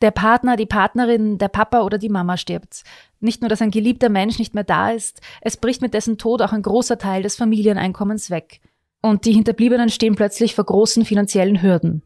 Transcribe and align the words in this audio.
Der 0.00 0.12
Partner, 0.12 0.54
die 0.54 0.66
Partnerin, 0.66 1.38
der 1.38 1.48
Papa 1.48 1.82
oder 1.82 1.98
die 1.98 2.08
Mama 2.08 2.36
stirbt. 2.36 2.84
Nicht 3.18 3.40
nur, 3.40 3.48
dass 3.48 3.60
ein 3.60 3.72
geliebter 3.72 4.08
Mensch 4.08 4.38
nicht 4.38 4.54
mehr 4.54 4.62
da 4.62 4.92
ist, 4.92 5.20
es 5.40 5.56
bricht 5.56 5.82
mit 5.82 5.92
dessen 5.92 6.18
Tod 6.18 6.40
auch 6.40 6.52
ein 6.52 6.62
großer 6.62 6.98
Teil 6.98 7.24
des 7.24 7.34
Familieneinkommens 7.34 8.30
weg. 8.30 8.60
Und 9.02 9.24
die 9.24 9.32
Hinterbliebenen 9.32 9.88
stehen 9.88 10.14
plötzlich 10.14 10.54
vor 10.54 10.66
großen 10.66 11.04
finanziellen 11.04 11.62
Hürden. 11.62 12.04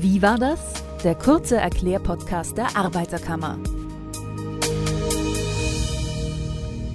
Wie 0.00 0.22
war 0.22 0.38
das? 0.38 0.58
Der 1.04 1.14
kurze 1.14 1.58
Erklärpodcast 1.58 2.56
der 2.56 2.74
Arbeiterkammer. 2.78 3.58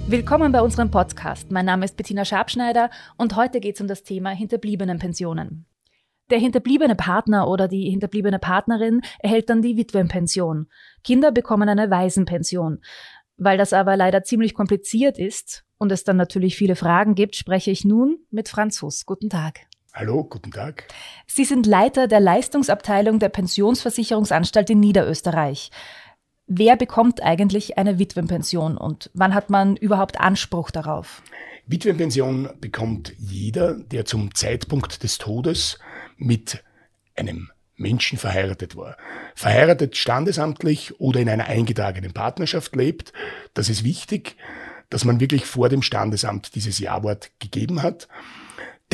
Willkommen 0.08 0.50
bei 0.50 0.60
unserem 0.60 0.90
Podcast. 0.90 1.52
Mein 1.52 1.66
Name 1.66 1.84
ist 1.84 1.96
Bettina 1.96 2.24
Schabschneider 2.24 2.90
und 3.16 3.36
heute 3.36 3.60
geht 3.60 3.76
es 3.76 3.80
um 3.80 3.86
das 3.86 4.02
Thema 4.02 4.30
Hinterbliebenenpensionen. 4.30 5.66
Der 6.30 6.38
hinterbliebene 6.38 6.94
Partner 6.94 7.48
oder 7.48 7.68
die 7.68 7.90
hinterbliebene 7.90 8.38
Partnerin 8.38 9.02
erhält 9.18 9.50
dann 9.50 9.60
die 9.60 9.76
Witwenpension. 9.76 10.68
Kinder 11.02 11.32
bekommen 11.32 11.68
eine 11.68 11.90
Waisenpension. 11.90 12.80
Weil 13.36 13.58
das 13.58 13.72
aber 13.72 13.96
leider 13.96 14.22
ziemlich 14.22 14.54
kompliziert 14.54 15.18
ist 15.18 15.64
und 15.76 15.92
es 15.92 16.04
dann 16.04 16.16
natürlich 16.16 16.56
viele 16.56 16.76
Fragen 16.76 17.14
gibt, 17.14 17.36
spreche 17.36 17.70
ich 17.70 17.84
nun 17.84 18.18
mit 18.30 18.48
Franz 18.48 18.80
Huss. 18.80 19.04
Guten 19.04 19.28
Tag. 19.28 19.60
Hallo, 19.92 20.24
guten 20.24 20.50
Tag. 20.50 20.88
Sie 21.26 21.44
sind 21.44 21.66
Leiter 21.66 22.08
der 22.08 22.20
Leistungsabteilung 22.20 23.18
der 23.18 23.28
Pensionsversicherungsanstalt 23.28 24.70
in 24.70 24.80
Niederösterreich. 24.80 25.70
Wer 26.46 26.76
bekommt 26.76 27.22
eigentlich 27.22 27.76
eine 27.78 27.98
Witwenpension 27.98 28.76
und 28.76 29.10
wann 29.14 29.34
hat 29.34 29.50
man 29.50 29.76
überhaupt 29.76 30.20
Anspruch 30.20 30.70
darauf? 30.70 31.22
Witwenpension 31.66 32.48
bekommt 32.60 33.14
jeder, 33.18 33.74
der 33.74 34.04
zum 34.04 34.34
Zeitpunkt 34.34 35.02
des 35.02 35.18
Todes 35.18 35.78
mit 36.16 36.62
einem 37.16 37.50
Menschen 37.76 38.18
verheiratet 38.18 38.76
war. 38.76 38.96
Verheiratet 39.34 39.96
standesamtlich 39.96 41.00
oder 41.00 41.20
in 41.20 41.28
einer 41.28 41.46
eingetragenen 41.46 42.12
Partnerschaft 42.12 42.76
lebt. 42.76 43.12
Das 43.52 43.68
ist 43.68 43.84
wichtig, 43.84 44.36
dass 44.90 45.04
man 45.04 45.20
wirklich 45.20 45.44
vor 45.44 45.68
dem 45.68 45.82
Standesamt 45.82 46.54
dieses 46.54 46.78
Ja-Wort 46.78 47.32
gegeben 47.40 47.82
hat. 47.82 48.08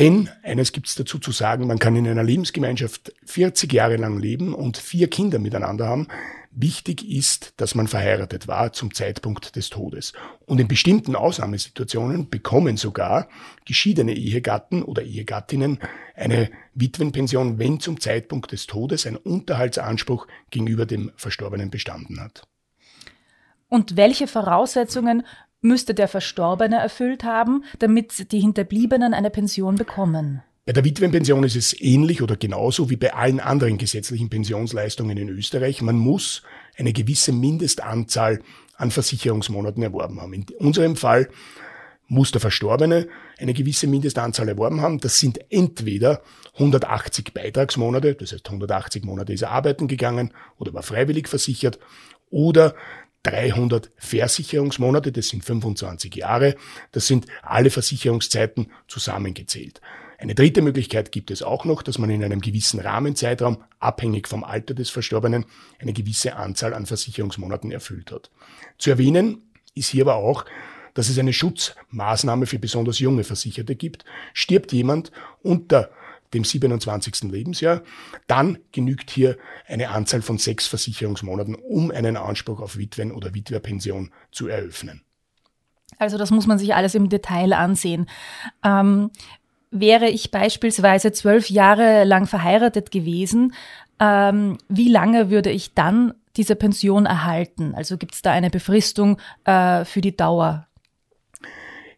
Denn 0.01 0.29
eines 0.41 0.71
gibt 0.71 0.87
es 0.87 0.95
dazu 0.95 1.19
zu 1.19 1.31
sagen, 1.31 1.67
man 1.67 1.77
kann 1.77 1.95
in 1.95 2.07
einer 2.07 2.23
Lebensgemeinschaft 2.23 3.13
40 3.23 3.71
Jahre 3.71 3.97
lang 3.97 4.17
leben 4.17 4.55
und 4.55 4.77
vier 4.77 5.07
Kinder 5.07 5.37
miteinander 5.37 5.87
haben. 5.87 6.07
Wichtig 6.49 7.07
ist, 7.07 7.53
dass 7.57 7.75
man 7.75 7.85
verheiratet 7.85 8.47
war 8.47 8.73
zum 8.73 8.95
Zeitpunkt 8.95 9.55
des 9.55 9.69
Todes. 9.69 10.13
Und 10.47 10.59
in 10.59 10.67
bestimmten 10.67 11.15
Ausnahmesituationen 11.15 12.31
bekommen 12.31 12.77
sogar 12.77 13.29
geschiedene 13.65 14.15
Ehegatten 14.15 14.81
oder 14.81 15.03
Ehegattinnen 15.03 15.77
eine 16.15 16.49
Witwenpension, 16.73 17.59
wenn 17.59 17.79
zum 17.79 17.99
Zeitpunkt 17.99 18.53
des 18.53 18.65
Todes 18.65 19.05
ein 19.05 19.17
Unterhaltsanspruch 19.17 20.25
gegenüber 20.49 20.87
dem 20.87 21.11
Verstorbenen 21.15 21.69
bestanden 21.69 22.19
hat. 22.19 22.47
Und 23.69 23.97
welche 23.97 24.25
Voraussetzungen 24.25 25.27
müsste 25.61 25.93
der 25.93 26.07
Verstorbene 26.07 26.77
erfüllt 26.77 27.23
haben, 27.23 27.63
damit 27.79 28.31
die 28.31 28.39
Hinterbliebenen 28.39 29.13
eine 29.13 29.29
Pension 29.29 29.75
bekommen? 29.75 30.41
Bei 30.65 30.73
der 30.73 30.83
Witwenpension 30.83 31.43
ist 31.43 31.55
es 31.55 31.79
ähnlich 31.79 32.21
oder 32.21 32.35
genauso 32.35 32.89
wie 32.89 32.95
bei 32.95 33.13
allen 33.13 33.39
anderen 33.39 33.77
gesetzlichen 33.77 34.29
Pensionsleistungen 34.29 35.17
in 35.17 35.29
Österreich. 35.29 35.81
Man 35.81 35.97
muss 35.97 36.43
eine 36.77 36.93
gewisse 36.93 37.31
Mindestanzahl 37.31 38.41
an 38.75 38.91
Versicherungsmonaten 38.91 39.81
erworben 39.81 40.21
haben. 40.21 40.33
In 40.33 40.45
unserem 40.59 40.95
Fall 40.95 41.29
muss 42.07 42.31
der 42.31 42.41
Verstorbene 42.41 43.07
eine 43.39 43.53
gewisse 43.53 43.87
Mindestanzahl 43.87 44.49
erworben 44.49 44.81
haben. 44.81 44.99
Das 44.99 45.17
sind 45.17 45.39
entweder 45.49 46.21
180 46.55 47.33
Beitragsmonate, 47.33 48.15
das 48.15 48.33
heißt 48.33 48.45
180 48.45 49.05
Monate 49.05 49.33
ist 49.33 49.41
er 49.41 49.51
arbeiten 49.51 49.87
gegangen 49.87 50.33
oder 50.57 50.73
war 50.73 50.83
freiwillig 50.83 51.27
versichert, 51.27 51.79
oder 52.29 52.75
300 53.23 53.91
Versicherungsmonate, 53.97 55.11
das 55.11 55.29
sind 55.29 55.45
25 55.45 56.15
Jahre, 56.15 56.55
das 56.91 57.07
sind 57.07 57.27
alle 57.43 57.69
Versicherungszeiten 57.69 58.71
zusammengezählt. 58.87 59.81
Eine 60.17 60.35
dritte 60.35 60.61
Möglichkeit 60.61 61.11
gibt 61.11 61.31
es 61.31 61.41
auch 61.41 61.65
noch, 61.65 61.81
dass 61.81 61.97
man 61.97 62.11
in 62.11 62.23
einem 62.23 62.41
gewissen 62.41 62.79
Rahmenzeitraum, 62.79 63.63
abhängig 63.79 64.27
vom 64.27 64.43
Alter 64.43 64.75
des 64.75 64.91
Verstorbenen, 64.91 65.45
eine 65.79 65.93
gewisse 65.93 66.35
Anzahl 66.35 66.75
an 66.75 66.85
Versicherungsmonaten 66.85 67.71
erfüllt 67.71 68.11
hat. 68.11 68.29
Zu 68.77 68.91
erwähnen 68.91 69.41
ist 69.73 69.89
hier 69.89 70.03
aber 70.03 70.15
auch, 70.15 70.45
dass 70.93 71.09
es 71.09 71.17
eine 71.17 71.33
Schutzmaßnahme 71.33 72.45
für 72.45 72.59
besonders 72.59 72.99
junge 72.99 73.23
Versicherte 73.23 73.75
gibt. 73.75 74.05
Stirbt 74.33 74.71
jemand 74.73 75.11
unter 75.41 75.89
dem 76.33 76.43
27. 76.43 77.31
Lebensjahr, 77.31 77.81
dann 78.27 78.57
genügt 78.71 79.09
hier 79.09 79.37
eine 79.67 79.89
Anzahl 79.89 80.21
von 80.21 80.37
sechs 80.37 80.67
Versicherungsmonaten, 80.67 81.55
um 81.55 81.91
einen 81.91 82.17
Anspruch 82.17 82.61
auf 82.61 82.77
Witwen- 82.77 83.11
oder 83.11 83.33
Witwerpension 83.33 84.11
zu 84.31 84.47
eröffnen. 84.47 85.01
Also 85.97 86.17
das 86.17 86.31
muss 86.31 86.47
man 86.47 86.57
sich 86.57 86.73
alles 86.73 86.95
im 86.95 87.09
Detail 87.09 87.53
ansehen. 87.53 88.07
Ähm, 88.63 89.11
wäre 89.71 90.09
ich 90.09 90.31
beispielsweise 90.31 91.11
zwölf 91.11 91.49
Jahre 91.49 92.03
lang 92.03 92.27
verheiratet 92.27 92.91
gewesen, 92.91 93.53
ähm, 93.99 94.57
wie 94.67 94.89
lange 94.89 95.29
würde 95.29 95.51
ich 95.51 95.73
dann 95.75 96.13
diese 96.35 96.55
Pension 96.55 97.05
erhalten? 97.05 97.75
Also 97.75 97.97
gibt 97.97 98.15
es 98.15 98.21
da 98.21 98.31
eine 98.31 98.49
Befristung 98.49 99.17
äh, 99.45 99.85
für 99.85 100.01
die 100.01 100.15
Dauer? 100.15 100.67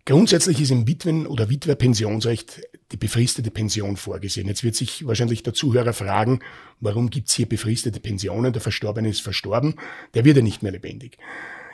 Grundsätzlich 0.05 0.59
ist 0.59 0.71
im 0.71 0.85
Witwen- 0.85 1.27
oder 1.27 1.49
Witwerpensionsrecht 1.49 2.61
die 2.91 2.97
befristete 2.97 3.51
Pension 3.51 3.95
vorgesehen. 3.95 4.47
Jetzt 4.47 4.63
wird 4.63 4.75
sich 4.75 5.07
wahrscheinlich 5.07 5.43
der 5.43 5.53
Zuhörer 5.53 5.93
fragen, 5.93 6.41
warum 6.81 7.09
gibt's 7.09 7.35
hier 7.35 7.47
befristete 7.47 8.01
Pensionen? 8.01 8.51
Der 8.51 8.61
Verstorbene 8.61 9.07
ist 9.07 9.21
verstorben, 9.21 9.75
der 10.13 10.25
wird 10.25 10.37
ja 10.37 10.43
nicht 10.43 10.61
mehr 10.61 10.73
lebendig. 10.73 11.17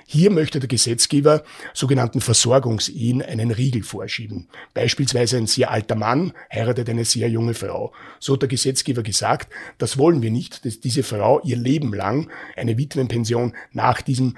Hier 0.06 0.32
möchte 0.32 0.60
der 0.60 0.68
Gesetzgeber 0.68 1.44
sogenannten 1.74 2.20
Versorgungsehen 2.20 3.22
einen 3.22 3.52
Riegel 3.52 3.84
vorschieben. 3.84 4.48
Beispielsweise 4.74 5.38
ein 5.38 5.46
sehr 5.46 5.70
alter 5.70 5.94
Mann 5.94 6.34
heiratet 6.52 6.90
eine 6.90 7.06
sehr 7.06 7.30
junge 7.30 7.54
Frau. 7.54 7.94
So 8.20 8.34
hat 8.34 8.42
der 8.42 8.50
Gesetzgeber 8.50 9.04
gesagt, 9.04 9.54
das 9.78 10.00
wollen 10.00 10.24
wir 10.24 10.32
nicht, 10.32 10.66
dass 10.66 10.80
diese 10.80 11.04
Frau 11.04 11.42
ihr 11.42 11.58
Leben 11.58 11.94
lang 11.94 12.32
eine 12.56 12.78
Witwenpension 12.78 13.54
nach 13.72 14.02
diesem 14.02 14.36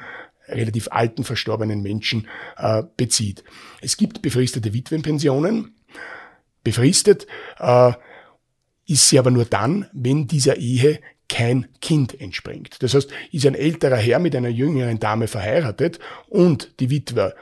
relativ 0.52 0.90
alten 0.92 1.24
verstorbenen 1.24 1.82
Menschen 1.82 2.28
äh, 2.58 2.84
bezieht. 2.98 3.44
Es 3.82 3.98
gibt 3.98 4.22
befristete 4.22 4.74
Witwenpensionen. 4.74 5.76
Befristet 6.64 7.28
äh, 7.60 7.94
ist 8.88 9.10
sie 9.10 9.20
aber 9.20 9.32
nur 9.32 9.46
dann, 9.46 9.88
wenn 9.94 10.28
dieser 10.28 10.58
Ehe 10.58 11.00
kein 11.30 11.68
Kind 11.80 12.20
entspringt. 12.20 12.84
Das 12.84 12.94
heißt, 12.94 13.10
ist 13.32 13.46
ein 13.46 13.56
älterer 13.56 13.96
Herr 13.96 14.20
mit 14.20 14.36
einer 14.36 14.50
jüngeren 14.50 15.00
Dame 15.00 15.28
verheiratet 15.28 16.00
und 16.28 16.80
die 16.82 16.90
Witwe 16.90 17.36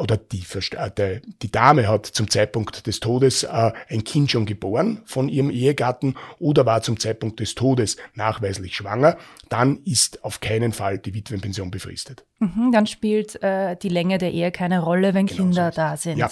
oder 0.00 0.16
die, 0.16 0.44
äh, 0.72 1.20
die 1.42 1.50
Dame 1.50 1.88
hat 1.88 2.06
zum 2.06 2.30
Zeitpunkt 2.30 2.86
des 2.86 3.00
Todes 3.00 3.44
äh, 3.44 3.72
ein 3.88 4.04
Kind 4.04 4.30
schon 4.30 4.46
geboren 4.46 5.02
von 5.04 5.28
ihrem 5.28 5.50
Ehegatten 5.50 6.16
oder 6.38 6.66
war 6.66 6.82
zum 6.82 6.98
Zeitpunkt 6.98 7.40
des 7.40 7.54
Todes 7.54 7.96
nachweislich 8.14 8.74
schwanger, 8.74 9.16
dann 9.48 9.80
ist 9.84 10.24
auf 10.24 10.40
keinen 10.40 10.72
Fall 10.72 10.98
die 10.98 11.14
Witwenpension 11.14 11.70
befristet. 11.70 12.24
Mhm, 12.38 12.72
dann 12.72 12.86
spielt 12.86 13.42
äh, 13.42 13.76
die 13.76 13.88
Länge 13.88 14.18
der 14.18 14.32
Ehe 14.32 14.50
keine 14.50 14.80
Rolle, 14.80 15.14
wenn 15.14 15.26
genau 15.26 15.42
Kinder 15.42 15.70
so 15.72 15.76
da 15.76 15.96
sind. 15.96 16.18
Ja. 16.18 16.30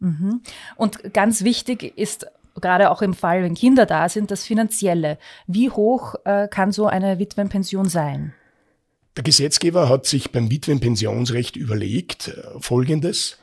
Mhm. 0.00 0.42
Und 0.76 1.14
ganz 1.14 1.44
wichtig 1.44 1.96
ist 1.96 2.26
gerade 2.60 2.90
auch 2.90 3.02
im 3.02 3.14
Fall, 3.14 3.42
wenn 3.42 3.54
Kinder 3.54 3.86
da 3.86 4.08
sind, 4.08 4.30
das 4.30 4.44
Finanzielle. 4.44 5.18
Wie 5.46 5.70
hoch 5.70 6.14
äh, 6.24 6.48
kann 6.48 6.72
so 6.72 6.86
eine 6.86 7.18
Witwenpension 7.18 7.88
sein? 7.88 8.34
Der 9.16 9.24
Gesetzgeber 9.24 9.88
hat 9.88 10.04
sich 10.04 10.30
beim 10.30 10.50
Witwenpensionsrecht 10.50 11.56
überlegt 11.56 12.28
äh, 12.28 12.60
Folgendes. 12.60 13.38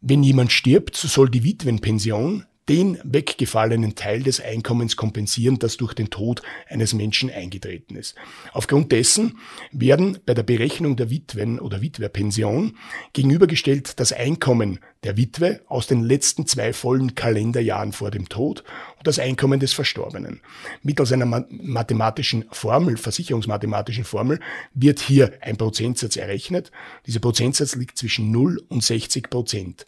Wenn 0.00 0.22
jemand 0.22 0.52
stirbt, 0.52 0.96
so 0.96 1.08
soll 1.08 1.28
die 1.28 1.42
Witwenpension 1.42 2.44
den 2.68 2.98
weggefallenen 3.04 3.94
Teil 3.94 4.22
des 4.22 4.40
Einkommens 4.40 4.96
kompensieren, 4.96 5.58
das 5.58 5.76
durch 5.76 5.94
den 5.94 6.10
Tod 6.10 6.42
eines 6.68 6.94
Menschen 6.94 7.30
eingetreten 7.30 7.94
ist. 7.94 8.16
Aufgrund 8.52 8.90
dessen 8.90 9.38
werden 9.70 10.18
bei 10.26 10.34
der 10.34 10.42
Berechnung 10.42 10.96
der 10.96 11.10
Witwen- 11.10 11.60
oder 11.60 11.80
Witwerpension 11.80 12.76
gegenübergestellt 13.12 14.00
das 14.00 14.12
Einkommen 14.12 14.80
der 15.06 15.16
Witwe 15.16 15.60
aus 15.68 15.86
den 15.86 16.02
letzten 16.02 16.46
zwei 16.46 16.72
vollen 16.72 17.14
Kalenderjahren 17.14 17.92
vor 17.92 18.10
dem 18.10 18.28
Tod 18.28 18.64
und 18.98 19.06
das 19.06 19.20
Einkommen 19.20 19.60
des 19.60 19.72
Verstorbenen. 19.72 20.40
Mittels 20.82 21.12
einer 21.12 21.46
mathematischen 21.48 22.44
Formel, 22.50 22.96
versicherungsmathematischen 22.96 24.02
Formel, 24.02 24.40
wird 24.74 24.98
hier 24.98 25.32
ein 25.42 25.56
Prozentsatz 25.56 26.16
errechnet. 26.16 26.72
Dieser 27.06 27.20
Prozentsatz 27.20 27.76
liegt 27.76 27.96
zwischen 27.96 28.32
0 28.32 28.60
und 28.68 28.82
60 28.82 29.30
Prozent. 29.30 29.86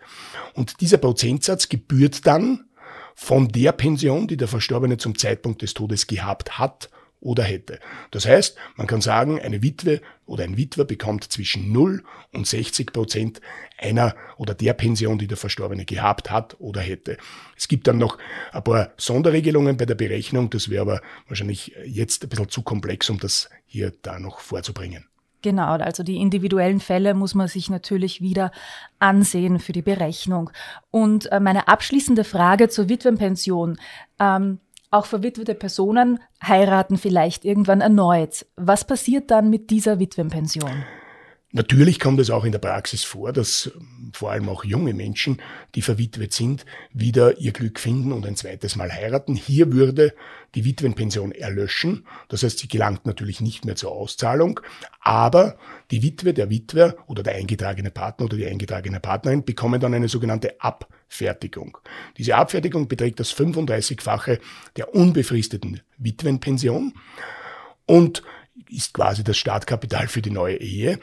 Und 0.55 0.81
dieser 0.81 0.99
Prozentsatz 0.99 1.69
gebührt 1.69 2.25
dann 2.25 2.67
von 3.17 3.49
der 3.49 3.73
Pension, 3.73 4.29
die 4.29 4.37
der 4.37 4.47
Verstorbene 4.47 4.99
zum 4.99 5.19
Zeitpunkt 5.19 5.63
des 5.63 5.75
Todes 5.75 6.07
gehabt 6.07 6.61
hat 6.61 6.91
oder 7.21 7.43
hätte. 7.43 7.81
Das 8.11 8.27
heißt, 8.27 8.57
man 8.77 8.87
kann 8.87 9.01
sagen, 9.01 9.41
eine 9.41 9.63
Witwe 9.63 10.01
oder 10.27 10.45
ein 10.45 10.57
Witwer 10.57 10.85
bekommt 10.85 11.25
zwischen 11.25 11.73
0 11.73 12.03
und 12.33 12.47
60 12.47 12.93
Prozent 12.93 13.41
einer 13.77 14.15
oder 14.37 14.55
der 14.55 14.75
Pension, 14.75 15.19
die 15.19 15.27
der 15.27 15.37
Verstorbene 15.37 15.85
gehabt 15.85 16.31
hat 16.31 16.57
oder 16.61 16.81
hätte. 16.81 17.17
Es 17.57 17.69
gibt 17.69 17.87
dann 17.87 17.99
noch 17.99 18.19
ein 18.53 18.63
paar 18.63 18.93
Sonderregelungen 18.97 19.77
bei 19.77 19.87
der 19.87 19.95
Berechnung, 19.95 20.51
das 20.51 20.69
wäre 20.69 20.83
aber 20.83 21.01
wahrscheinlich 21.27 21.75
jetzt 21.85 22.23
ein 22.23 22.29
bisschen 22.29 22.49
zu 22.49 22.63
komplex, 22.63 23.11
um 23.11 23.19
das 23.19 23.51
hier 23.67 23.93
da 24.03 24.19
noch 24.19 24.41
vorzubringen. 24.41 25.07
Genau, 25.41 25.77
also 25.77 26.03
die 26.03 26.17
individuellen 26.17 26.81
Fälle 26.81 27.15
muss 27.15 27.35
man 27.35 27.47
sich 27.47 27.71
natürlich 27.71 28.21
wieder 28.21 28.51
ansehen 28.99 29.61
für 29.61 29.73
die 29.73 29.83
Berechnung. 29.83 30.51
Und 30.91 31.31
äh, 31.31 31.39
meine 31.39 31.69
abschließende 31.69 32.25
Frage 32.25 32.69
zur 32.69 32.89
Witwenpension. 32.89 33.79
Ähm, 34.19 34.59
auch 34.91 35.07
verwitwete 35.07 35.55
Personen 35.55 36.19
heiraten 36.43 36.97
vielleicht 36.97 37.45
irgendwann 37.45 37.81
erneut. 37.81 38.47
Was 38.57 38.87
passiert 38.87 39.31
dann 39.31 39.51
mit 39.51 39.71
dieser 39.71 39.99
Witwenpension? 39.99 40.85
Natürlich 41.53 41.99
kommt 41.99 42.21
es 42.21 42.31
auch 42.31 42.45
in 42.45 42.53
der 42.53 42.59
Praxis 42.59 43.05
vor, 43.05 43.33
dass 43.33 43.71
ähm, 43.75 43.98
vor 44.13 44.31
allem 44.31 44.49
auch 44.49 44.65
junge 44.65 44.95
Menschen, 44.95 45.41
die 45.75 45.83
verwitwet 45.83 46.33
sind, 46.33 46.65
wieder 46.93 47.39
ihr 47.39 47.53
Glück 47.53 47.79
finden 47.79 48.13
und 48.13 48.27
ein 48.27 48.37
zweites 48.37 48.77
Mal 48.77 48.93
heiraten. 48.93 49.35
Hier 49.35 49.73
würde 49.73 50.15
die 50.55 50.65
Witwenpension 50.65 51.33
erlöschen. 51.33 52.07
Das 52.29 52.43
heißt, 52.43 52.59
sie 52.59 52.69
gelangt 52.69 53.07
natürlich 53.07 53.41
nicht 53.41 53.65
mehr 53.65 53.77
zur 53.77 53.93
Auszahlung, 53.93 54.61
aber 55.01 55.59
die 55.91 56.03
Witwe, 56.03 56.35
der 56.35 56.51
Witwer 56.51 56.97
oder 57.07 57.23
der 57.23 57.35
eingetragene 57.35 57.91
Partner 57.91 58.27
oder 58.27 58.37
die 58.37 58.47
eingetragene 58.47 59.01
Partnerin 59.01 59.45
bekommen 59.45 59.81
dann 59.81 59.95
eine 59.95 60.09
sogenannte 60.09 60.61
Abfertigung. 60.61 61.79
Diese 62.17 62.37
Abfertigung 62.37 62.89
beträgt 62.89 63.21
das 63.21 63.35
35-fache 63.35 64.39
der 64.77 64.95
unbefristeten 64.95 65.81
Witwenpension 65.99 66.95
und 67.87 68.23
ist 68.71 68.95
quasi 68.95 69.25
das 69.25 69.37
Startkapital 69.37 70.09
für 70.09 70.23
die 70.23 70.31
neue 70.31 70.57
Ehe. 70.57 70.99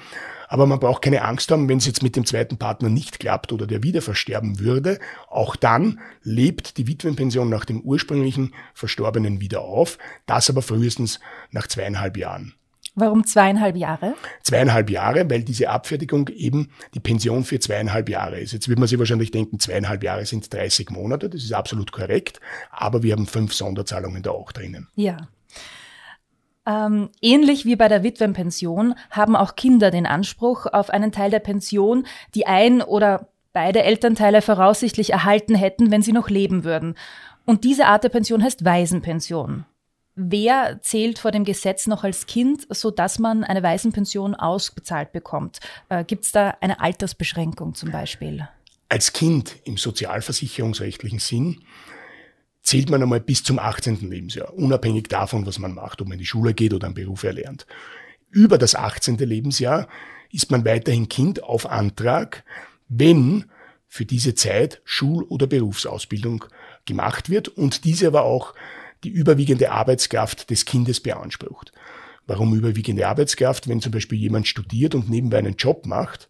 Aber 0.48 0.68
man 0.68 0.80
braucht 0.80 1.02
keine 1.02 1.24
Angst 1.24 1.52
haben, 1.52 1.68
wenn 1.68 1.80
es 1.80 1.88
jetzt 1.88 2.04
mit 2.04 2.16
dem 2.16 2.26
zweiten 2.26 2.58
Partner 2.58 2.90
nicht 2.90 3.20
klappt 3.20 3.52
oder 3.52 3.66
der 3.68 3.84
wieder 3.84 4.02
versterben 4.02 4.60
würde. 4.60 5.00
Auch 5.28 5.56
dann 5.56 6.00
lebt 6.22 6.78
die 6.78 6.88
Witwenpension 6.88 7.50
nach 7.50 7.66
dem 7.66 7.82
ursprünglichen 7.82 8.54
Verstorbenen 8.74 9.42
wieder 9.42 9.62
auf. 9.62 9.98
Das 10.26 10.50
aber 10.50 10.62
frühestens 10.62 11.20
nach 11.52 11.68
zweieinhalb 11.68 12.18
Jahren. 12.18 12.54
Warum 12.98 13.26
zweieinhalb 13.26 13.76
Jahre? 13.76 14.16
Zweieinhalb 14.42 14.90
Jahre, 14.90 15.30
weil 15.30 15.44
diese 15.44 15.70
Abfertigung 15.70 16.30
eben 16.30 16.70
die 16.94 17.02
Pension 17.02 17.44
für 17.44 17.60
zweieinhalb 17.60 18.08
Jahre 18.08 18.40
ist. 18.40 18.54
Jetzt 18.54 18.70
wird 18.70 18.80
man 18.80 18.88
sich 18.88 18.98
wahrscheinlich 18.98 19.32
denken, 19.32 19.60
zweieinhalb 19.60 20.02
Jahre 20.02 20.26
sind 20.26 20.52
30 20.54 20.92
Monate. 20.92 21.30
Das 21.30 21.44
ist 21.44 21.52
absolut 21.52 21.92
korrekt. 21.92 22.40
Aber 22.72 23.04
wir 23.04 23.12
haben 23.12 23.28
fünf 23.28 23.54
Sonderzahlungen 23.54 24.24
da 24.24 24.32
auch 24.32 24.54
drinnen. 24.54 24.88
Ja. 24.96 25.28
Ähm, 26.68 27.10
ähnlich 27.22 27.66
wie 27.66 27.76
bei 27.76 27.88
der 27.88 28.04
Witwenpension 28.04 28.96
haben 29.12 29.36
auch 29.36 29.56
Kinder 29.56 29.92
den 29.92 30.06
Anspruch 30.06 30.66
auf 30.66 30.90
einen 30.90 31.12
Teil 31.12 31.30
der 31.30 31.40
Pension, 31.40 32.08
die 32.34 32.48
ein 32.48 32.82
oder 32.82 33.28
beide 33.54 33.84
Elternteile 33.84 34.42
voraussichtlich 34.42 35.12
erhalten 35.12 35.56
hätten, 35.56 35.92
wenn 35.92 36.02
sie 36.02 36.12
noch 36.12 36.30
leben 36.30 36.64
würden. 36.64 36.96
Und 37.46 37.64
diese 37.64 37.86
Art 37.86 38.04
der 38.04 38.10
Pension 38.10 38.44
heißt 38.44 38.66
Waisenpension. 38.66 39.66
Wer 40.16 40.80
zählt 40.82 41.20
vor 41.20 41.32
dem 41.32 41.44
Gesetz 41.44 41.88
noch 41.88 42.04
als 42.04 42.26
Kind, 42.26 42.66
so 42.70 42.90
dass 42.90 43.20
man 43.20 43.44
eine 43.44 43.62
Waisenpension 43.64 44.34
ausbezahlt 44.34 45.12
bekommt? 45.12 45.60
Äh, 45.90 46.06
Gibt 46.06 46.26
es 46.26 46.32
da 46.32 46.56
eine 46.62 46.80
Altersbeschränkung 46.80 47.76
zum 47.76 47.92
Beispiel? 47.92 48.48
Als 48.90 49.14
Kind 49.14 49.58
im 49.66 49.78
sozialversicherungsrechtlichen 49.78 51.20
Sinn 51.20 51.62
zählt 52.66 52.90
man 52.90 53.02
einmal 53.02 53.22
bis 53.22 53.44
zum 53.44 53.60
18. 53.60 54.10
Lebensjahr, 54.10 54.54
unabhängig 54.54 55.08
davon, 55.08 55.46
was 55.46 55.60
man 55.60 55.74
macht, 55.74 56.02
ob 56.02 56.08
man 56.08 56.16
in 56.16 56.20
die 56.20 56.26
Schule 56.26 56.54
geht 56.54 56.74
oder 56.74 56.88
einen 56.88 56.96
Beruf 56.96 57.24
erlernt. 57.24 57.68
Über 58.32 58.58
das 58.58 58.76
18. 58.76 59.18
Lebensjahr 59.18 59.88
ist 60.32 60.52
man 60.52 60.66
weiterhin 60.66 61.08
Kind 61.08 61.44
auf 61.44 61.70
Antrag, 61.70 62.44
wenn 62.90 63.46
für 63.88 64.06
diese 64.06 64.34
Zeit 64.34 64.82
Schul- 64.84 65.24
oder 65.24 65.48
Berufsausbildung 65.48 66.46
gemacht 66.86 67.30
wird 67.30 67.48
und 67.48 67.86
diese 67.86 68.08
aber 68.08 68.24
auch 68.24 68.54
die 69.04 69.10
überwiegende 69.10 69.72
Arbeitskraft 69.72 70.50
des 70.50 70.66
Kindes 70.66 71.00
beansprucht. 71.00 71.72
Warum 72.26 72.56
überwiegende 72.56 73.08
Arbeitskraft? 73.08 73.68
Wenn 73.68 73.80
zum 73.80 73.92
Beispiel 73.92 74.18
jemand 74.18 74.48
studiert 74.48 74.96
und 74.96 75.10
nebenbei 75.10 75.38
einen 75.38 75.56
Job 75.56 75.86
macht, 75.86 76.30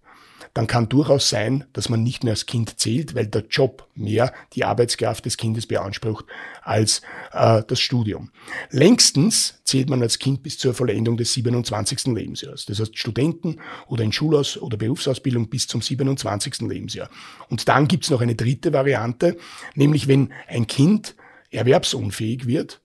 dann 0.53 0.67
kann 0.67 0.89
durchaus 0.89 1.29
sein, 1.29 1.65
dass 1.73 1.89
man 1.89 2.03
nicht 2.03 2.23
mehr 2.23 2.33
als 2.33 2.45
Kind 2.45 2.79
zählt, 2.79 3.15
weil 3.15 3.27
der 3.27 3.45
Job 3.49 3.87
mehr 3.95 4.33
die 4.53 4.63
Arbeitskraft 4.63 5.25
des 5.25 5.37
Kindes 5.37 5.67
beansprucht 5.67 6.25
als 6.63 7.01
äh, 7.33 7.61
das 7.67 7.79
Studium. 7.79 8.31
Längstens 8.69 9.59
zählt 9.63 9.89
man 9.89 10.01
als 10.01 10.19
Kind 10.19 10.43
bis 10.43 10.57
zur 10.57 10.73
Vollendung 10.73 11.17
des 11.17 11.33
27. 11.33 12.05
Lebensjahres. 12.07 12.65
Das 12.65 12.79
heißt 12.79 12.97
Studenten 12.97 13.57
oder 13.87 14.03
in 14.03 14.11
Schulaus- 14.11 14.57
oder 14.57 14.77
Berufsausbildung 14.77 15.49
bis 15.49 15.67
zum 15.67 15.81
27. 15.81 16.61
Lebensjahr. 16.61 17.09
Und 17.49 17.67
dann 17.67 17.87
gibt's 17.87 18.09
noch 18.09 18.21
eine 18.21 18.35
dritte 18.35 18.73
Variante, 18.73 19.37
nämlich 19.73 20.07
wenn 20.07 20.31
ein 20.47 20.67
Kind 20.67 21.15
erwerbsunfähig 21.51 22.47
wird, 22.47 22.81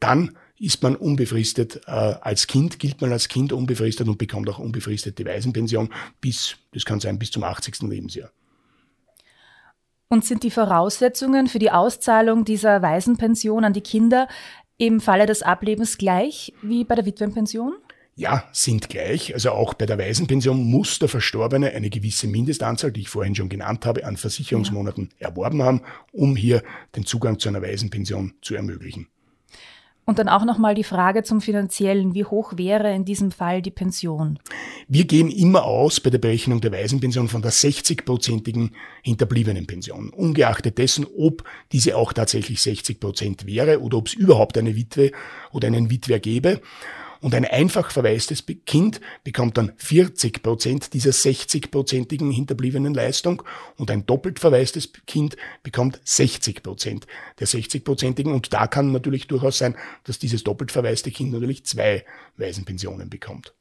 dann 0.00 0.36
ist 0.58 0.82
man 0.82 0.96
unbefristet, 0.96 1.82
äh, 1.86 1.90
als 1.90 2.46
Kind 2.46 2.78
gilt 2.78 3.00
man 3.00 3.12
als 3.12 3.28
Kind 3.28 3.52
unbefristet 3.52 4.08
und 4.08 4.18
bekommt 4.18 4.48
auch 4.48 4.58
unbefristete 4.58 5.24
Waisenpension 5.24 5.90
bis, 6.20 6.56
das 6.72 6.84
kann 6.84 7.00
sein, 7.00 7.18
bis 7.18 7.30
zum 7.30 7.44
80. 7.44 7.82
Lebensjahr. 7.82 8.30
Und 10.08 10.24
sind 10.24 10.44
die 10.44 10.50
Voraussetzungen 10.50 11.48
für 11.48 11.58
die 11.58 11.70
Auszahlung 11.70 12.44
dieser 12.44 12.80
Waisenpension 12.80 13.64
an 13.64 13.72
die 13.72 13.80
Kinder 13.80 14.28
im 14.78 15.00
Falle 15.00 15.26
des 15.26 15.42
Ablebens 15.42 15.98
gleich 15.98 16.52
wie 16.62 16.84
bei 16.84 16.94
der 16.94 17.06
Witwenpension? 17.06 17.74
Ja, 18.14 18.44
sind 18.52 18.88
gleich. 18.88 19.34
Also 19.34 19.50
auch 19.50 19.74
bei 19.74 19.84
der 19.84 19.98
Waisenpension 19.98 20.64
muss 20.64 20.98
der 20.98 21.08
Verstorbene 21.08 21.72
eine 21.72 21.90
gewisse 21.90 22.28
Mindestanzahl, 22.28 22.90
die 22.90 23.02
ich 23.02 23.10
vorhin 23.10 23.34
schon 23.34 23.50
genannt 23.50 23.84
habe, 23.84 24.06
an 24.06 24.16
Versicherungsmonaten 24.16 25.10
ja. 25.18 25.28
erworben 25.28 25.62
haben, 25.62 25.82
um 26.12 26.34
hier 26.34 26.62
den 26.94 27.04
Zugang 27.04 27.38
zu 27.38 27.50
einer 27.50 27.60
Waisenpension 27.60 28.32
zu 28.40 28.54
ermöglichen. 28.54 29.08
Und 30.08 30.20
dann 30.20 30.28
auch 30.28 30.44
nochmal 30.44 30.76
die 30.76 30.84
Frage 30.84 31.24
zum 31.24 31.40
Finanziellen. 31.40 32.14
Wie 32.14 32.24
hoch 32.24 32.52
wäre 32.56 32.94
in 32.94 33.04
diesem 33.04 33.32
Fall 33.32 33.60
die 33.60 33.72
Pension? 33.72 34.38
Wir 34.86 35.04
gehen 35.04 35.28
immer 35.28 35.64
aus 35.64 35.98
bei 35.98 36.10
der 36.10 36.18
Berechnung 36.18 36.60
der 36.60 36.70
Waisenpension 36.70 37.26
von 37.26 37.42
der 37.42 37.50
60-prozentigen 37.50 38.70
Hinterbliebenenpension. 39.02 40.10
Ungeachtet 40.10 40.78
dessen, 40.78 41.08
ob 41.18 41.42
diese 41.72 41.96
auch 41.96 42.12
tatsächlich 42.12 42.62
60 42.62 43.00
Prozent 43.00 43.46
wäre 43.46 43.80
oder 43.80 43.98
ob 43.98 44.06
es 44.06 44.14
überhaupt 44.14 44.56
eine 44.56 44.76
Witwe 44.76 45.10
oder 45.50 45.66
einen 45.66 45.90
Witwer 45.90 46.20
gäbe. 46.20 46.60
Und 47.26 47.34
ein 47.34 47.44
einfach 47.44 47.90
verwaistes 47.90 48.44
Kind 48.66 49.00
bekommt 49.24 49.58
dann 49.58 49.72
40 49.78 50.44
Prozent 50.44 50.94
dieser 50.94 51.10
60-prozentigen 51.10 52.30
hinterbliebenen 52.30 52.94
Leistung 52.94 53.42
und 53.76 53.90
ein 53.90 54.06
doppelt 54.06 54.38
verwaistes 54.38 54.92
Kind 55.08 55.36
bekommt 55.64 56.00
60 56.04 56.62
Prozent 56.62 57.08
der 57.40 57.48
60-prozentigen. 57.48 58.32
Und 58.32 58.52
da 58.52 58.68
kann 58.68 58.92
natürlich 58.92 59.26
durchaus 59.26 59.58
sein, 59.58 59.74
dass 60.04 60.20
dieses 60.20 60.44
doppelt 60.44 60.70
verwaiste 60.70 61.10
Kind 61.10 61.32
natürlich 61.32 61.66
zwei 61.66 62.04
Waisenpensionen 62.36 63.10
bekommt. 63.10 63.52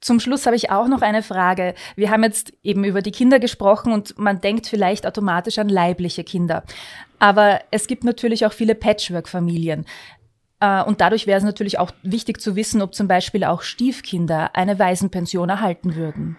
Zum 0.00 0.20
Schluss 0.20 0.46
habe 0.46 0.54
ich 0.54 0.70
auch 0.70 0.86
noch 0.86 1.02
eine 1.02 1.24
Frage. 1.24 1.74
Wir 1.96 2.10
haben 2.10 2.22
jetzt 2.22 2.52
eben 2.62 2.84
über 2.84 3.02
die 3.02 3.10
Kinder 3.10 3.40
gesprochen 3.40 3.92
und 3.92 4.16
man 4.20 4.40
denkt 4.40 4.68
vielleicht 4.68 5.04
automatisch 5.04 5.58
an 5.58 5.68
leibliche 5.68 6.22
Kinder. 6.22 6.62
Aber 7.18 7.60
es 7.72 7.88
gibt 7.88 8.04
natürlich 8.04 8.46
auch 8.46 8.52
viele 8.52 8.76
Patchwork-Familien. 8.76 9.84
Äh, 10.62 10.84
und 10.84 11.00
dadurch 11.00 11.26
wäre 11.26 11.36
es 11.36 11.44
natürlich 11.44 11.78
auch 11.78 11.90
wichtig 12.02 12.40
zu 12.40 12.54
wissen, 12.54 12.80
ob 12.80 12.94
zum 12.94 13.08
Beispiel 13.08 13.42
auch 13.44 13.62
Stiefkinder 13.62 14.54
eine 14.54 14.78
Waisenpension 14.78 15.48
erhalten 15.48 15.96
würden. 15.96 16.36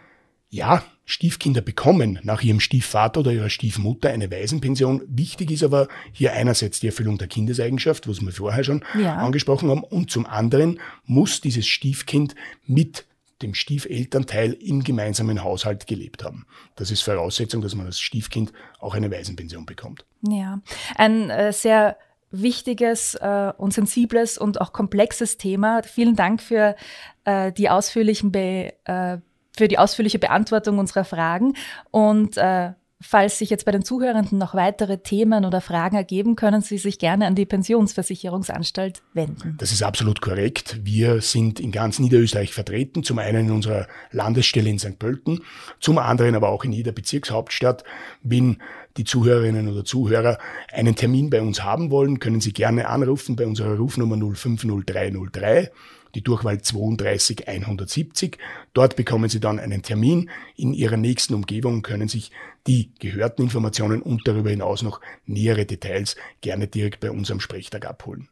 Ja, 0.50 0.84
Stiefkinder 1.06 1.62
bekommen 1.62 2.20
nach 2.24 2.42
ihrem 2.42 2.62
Stiefvater 2.62 3.20
oder 3.20 3.34
ihrer 3.34 3.50
Stiefmutter 3.50 4.10
eine 4.10 4.32
Waisenpension. 4.32 5.02
Wichtig 5.08 5.52
ist 5.52 5.64
aber 5.64 5.90
hier 6.14 6.32
einerseits 6.34 6.80
die 6.80 6.88
Erfüllung 6.88 7.18
der 7.18 7.28
Kindeseigenschaft, 7.28 8.08
was 8.08 8.22
wir 8.22 8.32
vorher 8.32 8.64
schon 8.64 8.86
ja. 8.98 9.16
angesprochen 9.16 9.70
haben, 9.70 9.84
und 9.84 10.10
zum 10.10 10.26
anderen 10.26 10.80
muss 11.06 11.42
dieses 11.42 11.68
Stiefkind 11.68 12.36
mit 12.66 13.06
dem 13.42 13.56
Stiefelternteil 13.56 14.54
im 14.54 14.84
gemeinsamen 14.86 15.44
Haushalt 15.44 15.88
gelebt 15.88 16.24
haben. 16.24 16.46
Das 16.76 16.92
ist 16.92 17.02
Voraussetzung, 17.02 17.62
dass 17.62 17.76
man 17.76 17.88
als 17.88 18.00
Stiefkind 18.00 18.54
auch 18.80 18.94
eine 18.94 19.12
Waisenpension 19.12 19.66
bekommt. 19.66 20.06
Ja, 20.22 20.62
ein 20.96 21.30
äh, 21.30 21.52
sehr 21.52 21.98
wichtiges 22.34 23.16
äh, 23.16 23.54
und 23.58 23.74
sensibles 23.74 24.38
und 24.38 24.60
auch 24.60 24.74
komplexes 24.74 25.38
Thema. 25.38 25.84
Vielen 25.84 26.16
Dank 26.16 26.42
für 26.42 26.76
äh, 27.24 27.54
die 27.54 27.70
ausführlichen 27.70 28.32
Be 28.32 28.74
äh, 28.86 29.18
für 29.56 29.68
die 29.68 29.78
ausführliche 29.78 30.18
Beantwortung 30.18 30.80
unserer 30.80 31.06
Fragen 31.06 31.54
und 31.92 32.38
äh, 32.38 32.72
Falls 33.06 33.38
sich 33.38 33.50
jetzt 33.50 33.66
bei 33.66 33.74
den 33.74 33.84
Zuhörenden 33.84 34.38
noch 34.38 34.56
weitere 34.56 34.98
Themen 34.98 35.44
oder 35.44 35.60
Fragen 35.60 35.98
ergeben, 35.98 36.38
können 36.38 36.62
Sie 36.62 36.78
sich 36.78 37.00
gerne 37.00 37.28
an 37.28 37.36
die 37.36 37.46
Pensionsversicherungsanstalt 37.46 39.04
wenden. 39.14 39.56
Das 39.58 39.74
ist 39.74 39.84
absolut 39.84 40.22
korrekt. 40.22 40.80
Wir 40.84 41.20
sind 41.20 41.60
in 41.60 41.74
ganz 41.74 42.00
Niederösterreich 42.00 42.54
vertreten, 42.54 43.04
zum 43.04 43.20
einen 43.20 43.48
in 43.48 43.52
unserer 43.52 43.88
Landesstelle 44.12 44.70
in 44.70 44.80
St. 44.80 44.98
Pölten, 45.00 45.42
zum 45.82 45.98
anderen 45.98 46.34
aber 46.34 46.48
auch 46.48 46.64
in 46.64 46.72
jeder 46.72 46.94
Bezirkshauptstadt. 46.94 47.84
Wenn 48.22 48.62
die 48.98 49.04
Zuhörerinnen 49.04 49.68
oder 49.68 49.86
Zuhörer 49.86 50.38
einen 50.72 50.96
Termin 50.96 51.30
bei 51.30 51.42
uns 51.42 51.64
haben 51.64 51.92
wollen, 51.92 52.20
können 52.20 52.42
Sie 52.42 52.54
gerne 52.54 52.88
anrufen 52.90 53.36
bei 53.36 53.46
unserer 53.46 53.78
Rufnummer 53.78 54.18
050303 54.18 55.72
die 56.16 56.22
Durchwahl 56.22 56.62
32 56.62 57.48
170. 57.48 58.38
Dort 58.74 58.96
bekommen 58.96 59.30
Sie 59.30 59.40
dann 59.40 59.60
einen 59.60 59.82
Termin 59.82 60.30
in 60.56 60.74
Ihrer 60.74 60.98
nächsten 60.98 61.34
Umgebung, 61.34 61.82
können 61.82 62.08
sich 62.08 62.32
die 62.68 62.92
gehörten 63.00 63.44
Informationen 63.44 64.02
und 64.02 64.28
darüber 64.28 64.50
hinaus 64.50 64.84
noch 64.84 65.02
nähere 65.26 65.66
Details 65.66 66.16
gerne 66.42 66.68
direkt 66.68 67.00
bei 67.00 67.12
unserem 67.12 67.40
Sprechtag 67.40 67.86
abholen. 67.86 68.30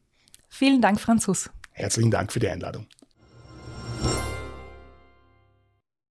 Vielen 0.48 0.82
Dank, 0.82 1.00
Franz 1.00 1.28
Huss. 1.28 1.50
Herzlichen 1.72 2.12
Dank 2.12 2.32
für 2.32 2.40
die 2.40 2.50
Einladung. 2.50 2.86